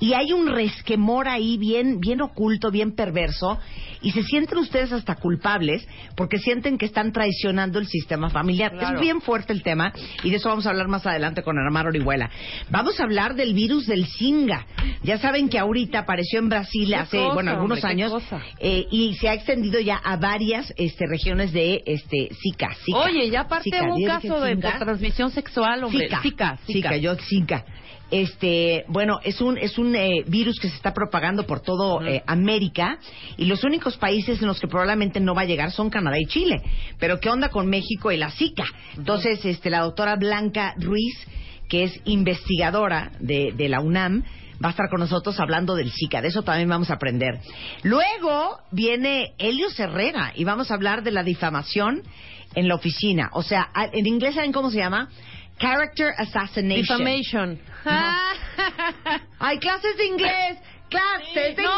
Y 0.03 0.15
hay 0.15 0.33
un 0.33 0.49
resquemor 0.49 1.29
ahí 1.29 1.57
bien, 1.59 2.01
bien 2.01 2.23
oculto, 2.23 2.73
bien 2.73 2.97
perverso, 2.97 3.61
y 4.01 4.11
se 4.11 4.25
sienten 4.25 4.59
ustedes 4.59 4.91
hasta 4.91 5.15
culpables 5.15 5.87
porque 6.17 6.39
sienten 6.39 6.77
que 6.77 6.87
están 6.87 7.13
traicionando 7.13 7.79
el 7.79 7.87
sistema 7.87 8.29
familiar. 8.29 8.73
Claro. 8.73 8.97
Es 8.97 9.01
bien 9.01 9.21
fuerte 9.21 9.53
el 9.53 9.63
tema, 9.63 9.93
y 10.25 10.31
de 10.31 10.39
eso 10.39 10.49
vamos 10.49 10.67
a 10.67 10.71
hablar 10.71 10.89
más 10.89 11.07
adelante 11.07 11.45
con 11.45 11.57
Ana 11.57 11.71
Mar 11.71 11.87
Orihuela. 11.87 12.29
Vamos 12.69 12.99
a 12.99 13.05
hablar 13.05 13.37
del 13.37 13.55
virus 13.55 13.87
del 13.87 14.07
Zika. 14.07 14.67
Ya 15.05 15.19
saben 15.19 15.49
que 15.49 15.61
ahorita 15.61 16.01
apareció 16.01 16.41
en 16.41 16.49
Brasil 16.49 16.89
¿Qué 16.89 16.97
hace, 16.97 17.19
cosa, 17.19 17.35
bueno, 17.35 17.53
algunos 17.53 17.79
hombre, 17.79 17.91
años, 17.93 18.25
eh, 18.59 18.89
y 18.91 19.15
se 19.21 19.29
ha 19.29 19.35
extendido 19.35 19.79
ya 19.79 19.99
a 19.99 20.17
varias 20.17 20.75
este, 20.79 21.07
regiones 21.07 21.53
de 21.53 21.81
este, 21.87 22.31
Zika. 22.43 22.75
Zika. 22.85 22.99
Oye, 22.99 23.31
ya 23.31 23.43
aparte 23.43 23.71
Zika, 23.71 23.85
un 23.85 24.01
¿ya 24.01 24.17
dije 24.17 24.29
caso 24.29 24.41
de 24.41 24.57
transmisión 24.57 25.31
sexual, 25.31 25.85
hombre. 25.85 26.09
Zika, 26.09 26.23
Zika. 26.23 26.59
Zika, 26.67 26.97
yo 26.97 27.15
Zika. 27.15 27.65
Este, 28.13 28.85
bueno, 28.89 29.21
es 29.25 29.41
un 29.41 29.57
es 29.57 29.79
un 29.79 29.97
eh, 29.97 30.23
virus 30.27 30.61
que 30.61 30.69
se 30.69 30.77
está 30.77 30.93
propagando 30.93 31.47
por 31.47 31.61
todo 31.61 32.07
eh, 32.07 32.23
América 32.27 32.99
y 33.39 33.47
los 33.47 33.65
únicos 33.65 33.97
países 33.97 34.39
en 34.43 34.49
los 34.49 34.61
que 34.61 34.69
probablemente 34.69 35.19
no 35.19 35.35
va 35.35 35.41
a 35.41 35.47
llegar 35.47 35.71
son 35.71 35.89
Canadá 35.89 36.19
y 36.21 36.27
Chile. 36.27 36.61
Pero 36.99 37.21
qué 37.21 37.31
onda 37.31 37.49
con 37.49 37.69
México 37.69 38.13
y 38.13 38.19
la 38.19 38.31
Zika. 38.31 38.67
Entonces, 38.99 39.43
este, 39.47 39.71
la 39.71 39.81
doctora 39.81 40.17
Blanca 40.17 40.75
Ruiz, 40.77 41.27
que 41.71 41.85
es 41.85 42.01
investigadora 42.05 43.13
de, 43.19 43.55
de 43.57 43.71
la 43.71 43.81
UNAM, 43.81 44.25
va 44.63 44.69
a 44.69 44.73
estar 44.73 44.91
con 44.91 45.01
nosotros 45.01 45.41
hablando 45.41 45.75
del 45.75 45.91
Zika. 45.91 46.21
De 46.21 46.29
eso 46.29 46.43
también 46.43 46.69
vamos 46.69 46.91
a 46.91 46.95
aprender. 46.97 47.41
Luego 47.83 48.59
viene 48.71 49.33
Helios 49.39 49.81
Herrera 49.81 50.33
y 50.37 50.45
vamos 50.45 50.71
a 50.71 50.75
hablar 50.75 51.03
de 51.03 51.13
la 51.13 51.23
difamación 51.23 52.03
en 52.55 52.69
la 52.69 52.75
oficina. 52.75 53.31
O 53.33 53.43
sea, 53.43 53.71
en 53.75 54.07
inglés, 54.07 54.35
¿saben 54.35 54.53
cómo 54.53 54.71
se 54.71 54.77
llama? 54.77 55.09
Character 55.59 56.13
Assassination. 56.19 56.99
Defamation. 56.99 57.59
Hay 59.39 59.59
clases 59.59 59.97
de 59.97 60.07
inglés. 60.07 60.59
Clases 60.89 61.35
de 61.57 61.63
inglés. 61.63 61.69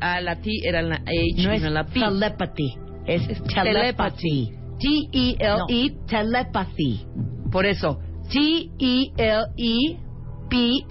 Ah, 0.00 0.20
la 0.20 0.40
T 0.40 0.50
era 0.64 0.82
la 0.82 0.96
H 0.96 1.04
No 1.36 1.52
es 1.52 1.62
la 1.62 1.84
P. 1.84 2.00
telepathy. 2.00 2.74
Es 3.06 3.28
telepathy. 3.44 4.63
No, 4.84 5.66
T-E-L-E. 5.66 5.90
telepathy. 6.06 7.06
Por 7.50 7.64
eso. 7.66 7.98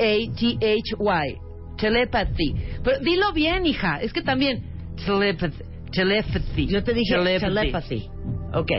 T-E-L-E-P-A-T-H-Y. 0.03 1.37
Telepathy. 1.77 2.55
Pero 2.83 2.99
dilo 2.99 3.31
bien, 3.33 3.65
hija. 3.65 3.97
Es 4.01 4.13
que 4.13 4.21
también. 4.21 4.63
Telepathy. 5.05 5.63
Telepathy. 5.91 6.67
Yo 6.67 6.83
te 6.83 6.93
dije 6.93 7.15
telepathy. 7.39 8.09
Ok. 8.53 8.71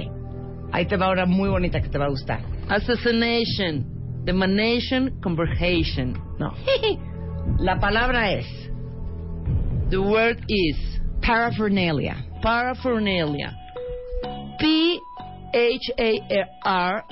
Ahí 0.73 0.87
te 0.87 0.97
va 0.97 1.07
ahora 1.07 1.27
muy 1.27 1.49
bonita 1.49 1.81
que 1.81 1.89
te 1.89 1.99
va 1.99 2.07
a 2.07 2.09
gustar. 2.09 2.41
Assassination. 2.69 3.85
Demonation. 4.25 5.21
Conversation. 5.23 6.15
No. 6.39 6.53
La 7.59 7.79
palabra 7.79 8.33
es 8.33 8.47
The 9.91 9.99
word 9.99 10.39
is 10.49 10.77
paraphernalia. 11.21 12.17
paraphernalia. 12.43 13.55
P-H-A-R. 15.53 17.05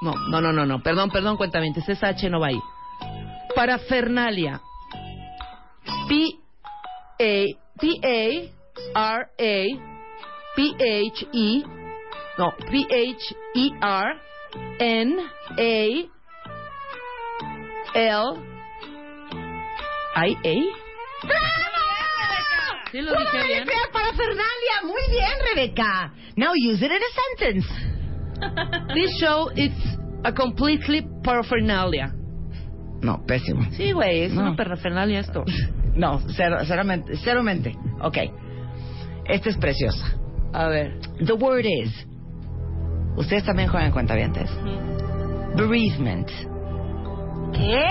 No, 0.00 0.14
no, 0.30 0.40
no, 0.40 0.52
no, 0.52 0.64
no. 0.64 0.82
Perdón, 0.82 1.10
perdón, 1.10 1.36
cuéntame. 1.36 1.70
Esa 1.76 2.08
H 2.08 2.30
no 2.30 2.40
va 2.40 2.46
ahí. 2.46 2.58
P-A-R-A. 7.78 8.48
P-H-E. 10.56 11.62
No, 12.38 12.54
P-H-E-R 12.70 14.20
N-A 14.78 16.08
L 17.94 18.52
I-A. 20.14 21.71
¿Sí 22.92 23.00
lo 23.00 23.10
dije 23.12 23.24
¡Pura 23.30 23.44
bien? 23.44 23.64
parafernalia! 23.92 24.82
Muy 24.84 25.02
bien, 25.10 25.30
Rebeca. 25.54 26.12
Now 26.36 26.52
use 26.54 26.84
it 26.84 26.90
in 26.92 27.00
a 27.02 27.12
sentence. 27.38 27.66
This 28.94 29.18
show 29.18 29.48
is 29.56 29.72
a 30.24 30.32
completely 30.32 31.02
paraphernalia. 31.24 32.12
No, 33.00 33.24
pésimo. 33.26 33.64
Sí, 33.72 33.92
güey, 33.92 34.24
es 34.24 34.32
No. 34.34 34.42
una 34.42 34.56
parafernalia 34.56 35.20
esto. 35.20 35.44
No, 35.94 36.20
cero, 36.36 36.58
ceramente, 36.66 37.16
ceromente. 37.18 37.74
Ok. 38.00 38.18
Esta 39.26 39.48
es 39.50 39.56
preciosa. 39.56 40.14
A 40.52 40.68
ver. 40.68 40.98
The 41.24 41.32
word 41.34 41.64
is. 41.64 41.90
Ustedes 43.16 43.44
también 43.44 43.68
juegan 43.68 43.90
cuentavientes. 43.92 44.50
Bereavement. 45.56 46.28
¿Qué? 47.54 47.84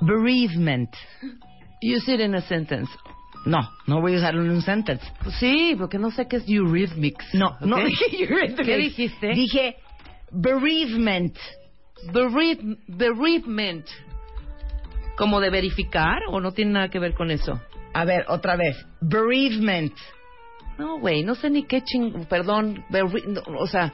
Bereavement. 0.00 0.90
Use 1.82 2.08
it 2.12 2.20
in 2.20 2.34
a 2.34 2.40
sentence. 2.42 2.90
No, 3.46 3.70
no 3.86 4.00
voy 4.00 4.14
a 4.14 4.18
usarlo 4.18 4.42
en 4.42 4.50
un 4.50 4.62
sentence. 4.62 5.04
Pues 5.22 5.36
sí, 5.36 5.74
porque 5.78 5.98
no 5.98 6.10
sé 6.10 6.26
qué 6.28 6.36
es 6.36 6.44
eurythmics. 6.48 7.34
No, 7.34 7.56
no 7.60 7.76
dije 7.84 8.24
eurythmics. 8.24 8.66
¿Qué 8.66 8.76
dijiste? 8.76 9.28
Dije 9.34 9.76
bereavement. 10.30 11.36
Bereave- 12.12 12.78
bereavement. 12.88 13.86
¿Como 15.16 15.40
de 15.40 15.50
verificar 15.50 16.22
o 16.28 16.40
no 16.40 16.52
tiene 16.52 16.72
nada 16.72 16.88
que 16.88 16.98
ver 16.98 17.14
con 17.14 17.30
eso? 17.30 17.60
A 17.92 18.04
ver, 18.04 18.24
otra 18.28 18.56
vez. 18.56 18.76
Bereavement. 19.00 19.92
No, 20.78 20.98
güey, 20.98 21.22
no 21.22 21.36
sé 21.36 21.50
ni 21.50 21.62
qué 21.64 21.82
ching... 21.82 22.24
Perdón, 22.26 22.84
berre- 22.90 23.24
no, 23.26 23.42
o 23.60 23.66
sea... 23.68 23.92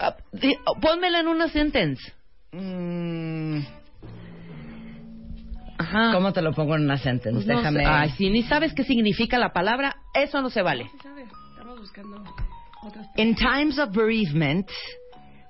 ah, 0.00 0.16
di- 0.32 0.56
pónmela 0.80 1.20
en 1.20 1.28
una 1.28 1.46
sentence. 1.48 2.12
Mm, 2.50 3.60
Ajá. 5.82 6.12
¿Cómo 6.12 6.32
te 6.32 6.42
lo 6.42 6.52
pongo 6.52 6.76
en 6.76 6.82
una 6.84 6.96
sentence? 6.98 7.32
Pues 7.34 7.46
no 7.46 7.56
Déjame. 7.58 7.80
sé. 7.80 7.86
Ay, 7.86 8.10
si 8.10 8.30
ni 8.30 8.42
sabes 8.42 8.72
qué 8.74 8.84
significa 8.84 9.38
la 9.38 9.52
palabra, 9.52 9.96
eso 10.14 10.40
no 10.42 10.50
se 10.50 10.62
vale. 10.62 10.86
Estamos 10.94 11.78
buscando 11.80 12.22
otras 12.82 13.06
In 13.16 13.34
times 13.34 13.78
of 13.78 13.90
bereavement, 13.92 14.68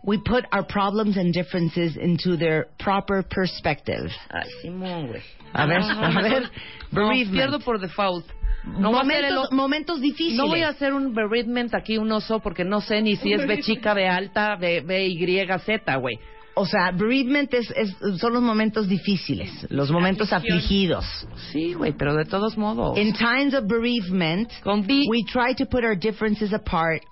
we 0.05 0.19
put 0.19 0.45
our 0.53 0.67
problems 0.67 1.17
and 1.17 1.33
differences 1.33 1.97
into 1.97 2.37
their 2.37 2.67
proper 2.79 3.23
perspective. 3.23 4.11
Ay, 4.31 4.49
Simón, 4.63 5.09
güey. 5.09 5.23
A 5.55 5.67
ver, 5.67 5.81
No, 5.81 5.95
no, 5.95 6.19
a 6.19 6.23
ver. 6.23 6.43
no, 6.91 7.09
Bereavement. 7.09 7.33
pierdo 7.33 7.59
por 7.61 7.79
default. 7.81 8.27
No 8.65 8.91
voy, 8.93 8.99
a 8.99 9.03
hacer 9.03 9.25
el 9.25 9.35
momentos, 9.35 9.49
o- 9.51 9.55
momentos 9.57 10.01
difíciles. 10.01 10.37
no 10.39 10.47
voy 10.47 10.63
a 10.63 10.69
hacer 10.69 10.93
un 10.95 11.13
bereavement 11.15 11.75
aquí, 11.75 11.99
un 11.99 12.13
oso, 12.13 12.39
porque 12.39 12.65
no 12.65 12.81
sé 12.81 13.03
ni 13.03 13.17
si 13.17 13.33
es 13.33 13.45
B 13.45 13.61
chica, 13.61 13.93
B 13.93 14.07
alta, 14.07 14.55
B, 14.57 14.83
B 14.83 15.07
Y, 15.09 15.47
Z, 15.59 15.97
güey. 15.97 16.17
O 16.55 16.67
sea, 16.67 16.91
bereavement 16.93 17.53
es, 17.55 17.71
es- 17.75 17.97
son 18.21 18.35
los 18.35 18.43
momentos 18.43 18.87
difíciles, 18.89 19.51
los 19.71 19.91
momentos 19.91 20.33
afligidos. 20.33 21.05
Sí, 21.51 21.73
güey, 21.75 21.93
pero 21.93 22.15
de 22.15 22.25
todos 22.27 22.57
modos. 22.59 22.99
In 22.99 23.13
times 23.15 23.55
of 23.55 23.67
bereavement, 23.67 24.51
Con 24.63 24.87
B, 24.87 25.07
we 25.09 25.25
try 25.25 25.55
to 25.55 25.65
put 25.67 25.83
our 25.85 25.97
differences 25.97 26.53
apart 26.53 27.03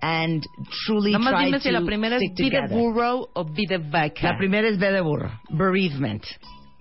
and 0.00 0.44
truly 0.86 1.12
try 1.12 1.46
dime 1.46 1.52
to 1.52 1.60
si 1.60 1.70
la 1.72 1.80
primera 1.80 2.16
es 2.16 2.22
the 2.36 2.44
together. 2.44 2.68
burro 2.76 3.26
o 3.34 3.44
be 3.44 3.62
the 3.68 3.78
vaca. 3.78 4.22
La 4.28 4.36
primera 4.38 4.68
es 4.68 4.78
B 4.78 4.86
de 4.90 5.00
burro, 5.02 5.30
bereavement. 5.50 6.24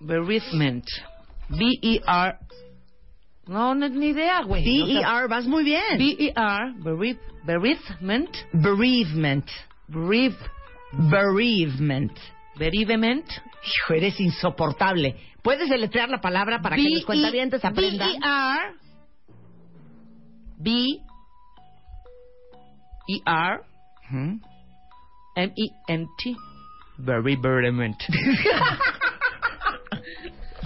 Bereavement. 0.02 0.86
B-E-R. 1.50 2.38
No, 3.48 3.74
no, 3.74 3.88
ni 3.90 4.10
idea, 4.10 4.42
güey. 4.44 4.64
B-E-R, 4.64 5.28
vas 5.28 5.46
muy 5.48 5.64
bien. 5.64 5.98
B-E-R, 5.98 6.74
bereave, 6.84 7.20
bereavement, 7.46 8.30
bereavement. 8.54 9.46
Bereave, 10.94 11.72
Bereavement. 11.78 12.12
bereavement, 12.58 13.26
Hijo, 13.66 13.94
eres 13.94 14.20
insoportable. 14.20 15.16
¿Puedes 15.42 15.70
deletrear 15.70 16.10
la 16.10 16.22
palabra 16.22 16.62
para 16.62 16.76
que 16.76 16.88
los 16.90 17.06
cuentavientes 17.06 17.64
aprendan? 17.66 18.10
B-E-R, 18.20 18.76
B, 20.58 21.00
E-R, 23.08 23.62
Ujú. 24.10 24.40
M-E-N-T. 25.36 26.36
Bereavement. 26.98 27.98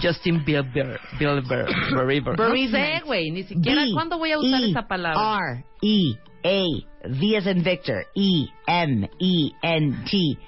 Justin 0.00 0.44
Bieber, 0.44 1.00
Bieber, 1.18 1.66
Bereaver. 1.92 2.38
No 2.38 2.44
sé, 2.54 2.68
Bereavement. 2.70 3.04
güey, 3.04 3.30
ni 3.32 3.42
siquiera. 3.42 3.82
B, 3.84 3.90
¿Cuándo 3.94 4.18
voy 4.18 4.30
a 4.32 4.38
usar 4.38 4.62
E, 4.62 4.70
esa 4.70 4.82
palabra? 4.86 5.38
R, 5.54 5.64
E, 5.82 6.14
A, 6.44 6.64
V 7.08 7.36
as 7.36 7.46
in 7.46 7.62
Victor, 7.62 8.06
E, 8.14 8.46
M, 8.66 9.08
E, 9.18 9.52
N, 9.62 10.04
T. 10.10 10.38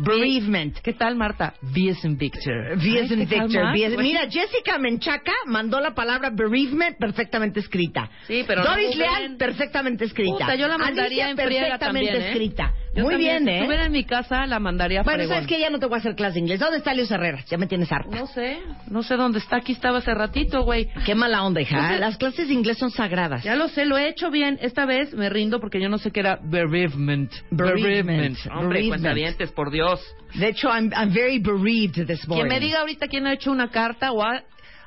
Bereavement. 0.00 0.78
¿Qué 0.80 0.92
tal, 0.92 1.16
Marta? 1.16 1.54
V 1.60 1.90
as 1.90 2.04
in 2.04 2.16
Victor. 2.16 2.76
V 2.76 3.00
as 3.00 3.10
Ay, 3.10 3.20
in 3.20 3.26
¿qué 3.26 3.36
tal 3.36 3.48
Victor. 3.48 3.72
V 3.72 3.86
as-? 3.86 3.96
Mira, 3.96 4.30
Jessica 4.30 4.78
Menchaca 4.78 5.32
mandó 5.46 5.80
la 5.80 5.92
palabra 5.92 6.30
bereavement 6.30 6.96
perfectamente 6.98 7.58
escrita. 7.58 8.08
Sí, 8.28 8.44
pero 8.46 8.62
Doris 8.62 8.94
Leal, 8.94 9.36
perfectamente 9.36 10.04
escrita. 10.04 10.38
Puta, 10.38 10.54
yo 10.54 10.68
la 10.68 10.78
mandaría 10.78 11.26
Alicia, 11.26 11.30
en 11.30 11.36
perfectamente 11.36 11.78
también, 11.78 12.14
¿eh? 12.14 12.28
escrita. 12.28 12.74
Yo 12.98 13.04
Muy 13.04 13.14
también, 13.14 13.44
bien, 13.44 13.44
si 13.44 13.50
¿eh? 13.50 13.58
estuviera 13.60 13.86
en 13.86 13.92
mi 13.92 14.04
casa, 14.04 14.46
la 14.46 14.58
mandaría 14.58 15.02
Bueno, 15.02 15.18
fregón. 15.20 15.34
sabes 15.36 15.46
que 15.48 15.60
ya 15.60 15.70
no 15.70 15.78
te 15.78 15.86
voy 15.86 15.94
a 15.96 15.98
hacer 15.98 16.14
clase 16.16 16.34
de 16.34 16.40
inglés. 16.40 16.60
¿Dónde 16.60 16.78
está 16.78 16.92
Leo 16.92 17.06
Herrera? 17.08 17.44
Ya 17.48 17.56
me 17.56 17.66
tienes 17.66 17.90
harta. 17.92 18.16
No 18.18 18.26
sé, 18.26 18.58
no 18.90 19.02
sé 19.02 19.16
dónde 19.16 19.38
está. 19.38 19.56
Aquí 19.56 19.72
estaba 19.72 19.98
hace 19.98 20.12
ratito, 20.14 20.64
güey. 20.64 20.88
Qué 21.06 21.14
mala 21.14 21.44
onda, 21.44 21.60
hija. 21.60 21.96
Las 21.98 22.16
clases 22.16 22.48
de 22.48 22.54
inglés 22.54 22.78
son 22.78 22.90
sagradas. 22.90 23.42
Ya 23.44 23.54
lo 23.56 23.68
sé, 23.68 23.84
lo 23.86 23.96
he 23.96 24.08
hecho 24.08 24.30
bien. 24.30 24.58
Esta 24.60 24.84
vez 24.84 25.14
me 25.14 25.28
rindo 25.30 25.60
porque 25.60 25.80
yo 25.80 25.88
no 25.88 25.98
sé 25.98 26.10
qué 26.10 26.20
era 26.20 26.38
bereavement. 26.42 27.32
Bereavement. 27.50 28.36
Hombre, 28.50 28.80
Bereavement. 28.80 28.88
cuentavientes, 28.88 29.52
por 29.52 29.70
Dios. 29.70 30.00
De 30.34 30.48
hecho, 30.48 30.68
I'm, 30.68 30.90
I'm 30.94 31.12
very 31.14 31.38
bereaved 31.38 32.06
this 32.06 32.26
morning. 32.26 32.48
Quien 32.48 32.60
me 32.60 32.60
diga 32.66 32.80
ahorita 32.80 33.08
quién 33.08 33.26
ha 33.26 33.32
hecho 33.32 33.50
una 33.52 33.70
carta 33.70 34.12
o 34.12 34.22
ha 34.22 34.42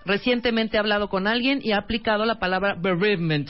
recientemente 0.05 0.77
hablado 0.77 1.09
con 1.09 1.27
alguien 1.27 1.59
y 1.63 1.71
ha 1.71 1.77
aplicado 1.77 2.25
la 2.25 2.35
palabra 2.39 2.75
bereavement. 2.75 3.49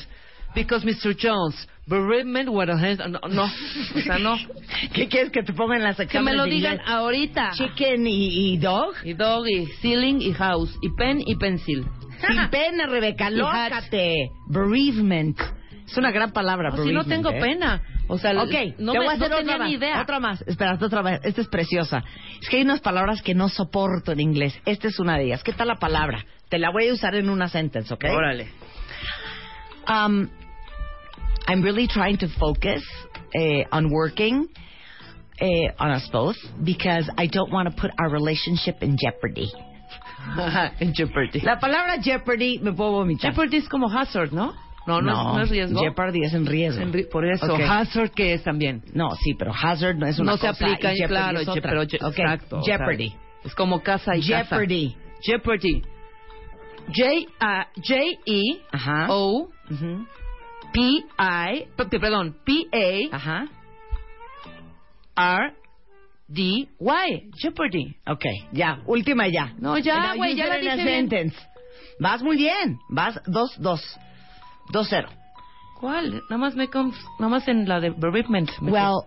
Because 0.54 0.86
Mr. 0.86 1.16
Jones, 1.18 1.68
bereavement, 1.92 2.50
what 2.50 2.70
a 2.70 2.74
hand- 2.78 3.06
no, 3.08 3.20
no, 3.30 3.44
o 3.44 4.00
sea, 4.02 4.18
no. 4.18 4.36
¿Qué 4.94 5.08
quieres 5.08 5.32
que 5.32 5.44
te 5.44 5.54
ponga 5.54 5.76
en 5.76 5.84
las 5.84 5.98
Que 5.98 6.20
me 6.22 6.34
lo 6.34 6.46
digan 6.46 6.74
inglés? 6.80 6.90
ahorita. 6.90 7.52
Chicken 7.54 8.08
y, 8.08 8.54
y 8.54 8.58
dog. 8.58 8.96
Y 9.04 9.14
dog, 9.14 9.48
y 9.48 9.68
ceiling, 9.82 10.22
y 10.22 10.34
house, 10.34 10.76
y 10.82 10.90
pen, 10.96 11.22
y 11.26 11.36
pencil. 11.36 11.86
Sin 12.28 12.50
pena, 12.50 12.88
Rebeca. 12.88 13.30
Lócate. 13.30 14.30
Bereavement. 14.50 15.40
Es 15.86 15.98
una 15.98 16.12
gran 16.12 16.32
palabra, 16.32 16.70
No, 16.70 16.78
si 16.78 16.92
no 16.94 17.04
bereavement, 17.04 17.10
tengo 17.10 17.30
¿eh? 17.32 17.40
pena. 17.42 17.82
O 18.08 18.18
sea, 18.18 18.32
Ok, 18.44 18.54
no, 18.80 18.94
te 18.94 19.00
me- 19.00 19.06
voy 19.06 19.14
a 19.14 19.18
hacer 19.18 19.20
no 19.20 19.26
otra 19.26 19.38
tenía 19.38 19.58
más. 19.58 19.68
ni 19.68 19.74
idea. 19.76 20.02
Otra 20.02 20.20
más. 20.20 20.42
Espera, 20.48 20.78
otra 20.82 21.02
vez. 21.02 21.20
Esta 21.24 21.42
es 21.42 21.48
preciosa. 21.48 22.04
Es 22.42 22.50
que 22.50 22.58
hay 22.58 22.64
unas 22.64 22.82
palabras 22.82 23.22
que 23.22 23.34
no 23.36 23.48
soporto 23.50 24.12
en 24.12 24.20
inglés. 24.20 24.58
Esta 24.66 24.88
es 24.90 25.00
una 25.00 25.18
de 25.18 25.26
ellas. 25.26 25.44
¿Qué 25.44 25.54
tal 25.54 25.68
la 25.70 25.76
palabra? 25.76 26.26
Te 26.50 26.60
la 26.60 26.72
voy 26.72 26.88
a 26.90 26.94
usar 26.94 27.16
en 27.16 27.30
una 27.30 27.48
sentence, 27.48 27.94
¿ok? 27.94 28.06
Órale. 28.14 28.50
Um, 29.88 30.28
I'm 31.52 31.62
really 31.64 31.88
trying 31.88 32.18
to 32.20 32.28
focus 32.40 32.82
eh, 33.36 33.64
on 33.72 33.92
working 33.92 34.48
eh, 35.40 35.68
on 35.80 35.92
us 35.92 36.08
both 36.12 36.38
because 36.64 37.10
I 37.18 37.28
don't 37.28 37.52
want 37.52 37.70
to 37.70 37.76
put 37.82 37.92
our 38.00 38.10
relationship 38.10 38.82
in 38.82 38.98
jeopardy. 38.98 39.52
en 40.80 40.94
Jeopardy. 40.94 41.42
La 41.42 41.60
palabra 41.60 41.98
jeopardy 42.02 42.60
me 42.62 42.72
puedo 42.74 42.92
vomitar. 42.92 43.32
Jeopardy 43.32 43.58
es 43.58 43.68
como 43.68 43.88
hazard, 43.90 44.32
¿no? 44.32 44.54
No, 44.88 45.02
no, 45.02 45.12
es- 45.12 45.36
no 45.38 45.42
es 45.44 45.50
riesgo. 45.50 45.80
Jeopardy 45.82 46.24
es 46.24 46.34
en 46.34 46.46
riesgo. 46.46 46.82
En 46.82 46.94
ri- 46.94 47.10
por 47.10 47.26
eso. 47.26 47.54
Ok. 47.54 47.60
Hazard, 47.62 48.12
¿qué 48.12 48.34
es 48.34 48.44
también? 48.44 48.84
No, 48.94 49.16
sí, 49.16 49.34
pero 49.38 49.52
hazard 49.52 49.96
no 49.98 50.08
es 50.08 50.20
una 50.20 50.32
no 50.34 50.38
se 50.38 50.48
cosa 50.48 50.66
aplica, 50.66 50.94
y 50.94 50.98
jeopardy 50.98 51.08
claro, 51.22 51.40
es 51.40 51.48
otra. 51.48 51.70
pero 51.70 51.84
je- 51.84 52.04
Ok, 52.04 52.20
exacto. 52.20 52.60
o 52.60 52.64
sea, 52.64 52.78
Jeopardy. 52.78 53.14
es 53.44 53.56
como 53.56 53.82
casa 53.84 54.16
y 54.16 54.22
casa. 54.22 54.44
Jeopardy. 54.44 54.96
Jeopardy. 55.22 55.82
J 56.96 57.10
A 57.40 57.68
J 57.76 57.96
E. 58.26 58.42
O 59.10 59.50
Ujú. 59.70 60.06
P 60.06 60.21
I 61.18 61.68
p- 61.78 61.86
p- 61.86 62.00
perdón 62.00 62.36
P 62.46 62.68
A 62.72 63.16
Ajá. 63.16 63.48
R 65.16 65.54
D 66.28 66.70
Y 66.80 67.30
Jeopardy. 67.42 67.96
Ok, 68.08 68.24
ya, 68.54 68.82
última 68.86 69.28
ya. 69.28 69.54
No, 69.60 69.78
ya, 69.78 70.14
güey, 70.16 70.36
ya 70.36 70.48
la 70.48 70.58
dije 70.58 70.76
bien. 70.76 71.10
sentence. 71.10 71.36
Vas 72.00 72.24
muy 72.24 72.38
bien. 72.38 72.80
Vas 72.90 73.20
dos, 73.28 73.52
dos. 73.60 73.82
Dos 74.72 74.88
cero. 74.90 75.10
¿Cuál? 75.80 76.22
Nada 76.30 76.38
más 76.38 76.56
me 76.56 76.68
conf- 76.70 76.96
nada 77.20 77.30
más 77.30 77.48
en 77.48 77.68
la 77.68 77.80
de 77.80 77.90
bereavement. 77.90 78.50
me 78.62 78.72
Well, 78.72 79.06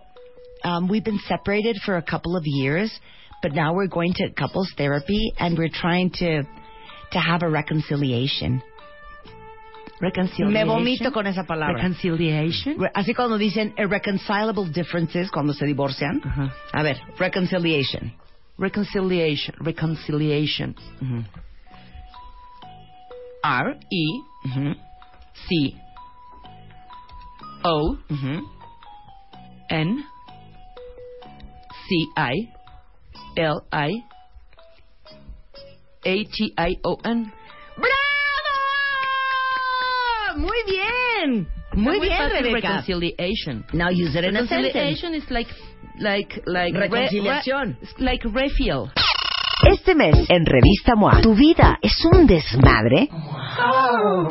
um, 0.63 0.87
we've 0.87 1.03
been 1.03 1.19
separated 1.27 1.77
for 1.85 1.97
a 1.97 2.01
couple 2.03 2.35
of 2.37 2.43
years, 2.45 2.91
but 3.41 3.53
now 3.53 3.73
we're 3.73 3.87
going 3.87 4.13
to 4.15 4.29
couples 4.33 4.71
therapy 4.77 5.33
and 5.39 5.57
we're 5.57 5.69
trying 5.73 6.11
to 6.19 6.43
to 7.11 7.19
have 7.19 7.41
a 7.43 7.49
reconciliation. 7.49 8.61
Reconciliation. 9.99 10.51
Me 10.53 10.65
vomito 10.65 11.11
con 11.11 11.25
esa 11.25 11.43
palabra. 11.45 11.75
Reconciliation. 11.77 12.75
Re- 12.77 12.91
Así 12.93 13.13
cuando 13.13 13.37
dicen 13.37 13.73
irreconcilable 13.77 14.69
differences 14.69 15.31
cuando 15.31 15.53
se 15.53 15.65
divorcian. 15.65 16.21
Ajá. 16.23 16.53
A 16.73 16.83
ver, 16.83 16.99
reconciliation. 17.17 18.13
Reconciliation. 18.57 19.55
Reconciliation. 19.59 20.75
Ujú, 21.01 21.23
R 23.43 23.79
E 23.91 24.05
ujú, 24.49 24.75
C 25.47 25.75
O. 27.63 27.97
N 29.69 30.03
C 31.87 31.95
I 32.15 32.49
L 33.35 33.59
I 33.71 34.03
A 36.05 36.13
T 36.29 36.53
I 36.57 36.77
O 36.83 36.97
N. 37.03 37.31
¡Bravo! 37.77 37.91
Muy 40.37 40.57
bien. 41.25 41.47
Muy 41.73 41.99
bien, 41.99 42.29
Rebeca. 42.29 42.81
Reconciliation. 42.81 43.65
Now 43.73 43.89
use 43.89 44.15
it 44.17 44.23
in 44.25 44.35
a 44.35 44.47
sentence. 44.47 44.73
Reconciliation 44.73 45.13
is 45.15 45.29
like 45.29 45.47
like 45.99 46.41
like 46.45 46.73
re- 46.73 46.89
Reconciliación. 46.89 47.77
re- 47.81 48.05
like 48.05 48.23
refill. 48.25 48.91
Este 49.71 49.95
mes 49.95 50.15
en 50.29 50.45
Revista 50.45 50.95
MOA, 50.95 51.21
¿tu 51.21 51.33
vida 51.33 51.79
es 51.81 51.95
un 52.05 52.27
desmadre? 52.27 53.09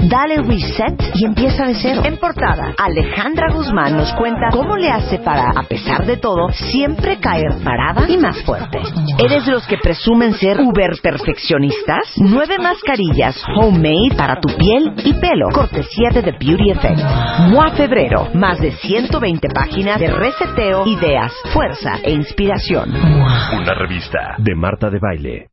Dale 0.01 0.37
reset 0.43 1.01
y 1.15 1.25
empieza 1.25 1.65
de 1.67 1.75
cero. 1.75 2.03
En 2.05 2.17
portada, 2.19 2.75
Alejandra 2.79 3.53
Guzmán 3.53 3.97
nos 3.97 4.13
cuenta 4.15 4.49
cómo 4.51 4.77
le 4.77 4.91
hace 4.91 5.19
para, 5.19 5.51
a 5.51 5.63
pesar 5.63 6.05
de 6.05 6.17
todo, 6.17 6.51
siempre 6.53 7.19
caer 7.19 7.53
parada 7.63 8.09
y 8.09 8.17
más 8.17 8.43
fuerte. 8.45 8.79
¿Eres 9.19 9.47
de 9.47 9.53
los 9.53 9.67
que 9.67 9.79
presumen 9.79 10.35
ser 10.35 10.61
uber 10.61 10.99
perfeccionistas? 11.03 12.13
Nueve 12.17 12.59
mascarillas 12.59 13.43
homemade 13.57 14.15
para 14.17 14.41
tu 14.41 14.55
piel 14.57 14.93
y 15.05 15.15
pelo. 15.15 15.49
Cortesía 15.53 16.11
de 16.11 16.23
The 16.23 16.33
Beauty 16.39 16.71
Effect. 16.71 17.01
MOA 17.49 17.71
Febrero. 17.71 18.29
Más 18.35 18.59
de 18.59 18.73
120 18.73 19.49
páginas 19.55 19.99
de 19.99 20.09
reseteo, 20.09 20.87
ideas, 20.87 21.33
fuerza 21.53 21.99
e 22.03 22.13
inspiración. 22.13 22.91
Una 22.95 23.75
revista 23.75 24.35
de 24.39 24.55
Marta 24.55 24.91
de 24.91 24.99
Baile. 24.99 25.49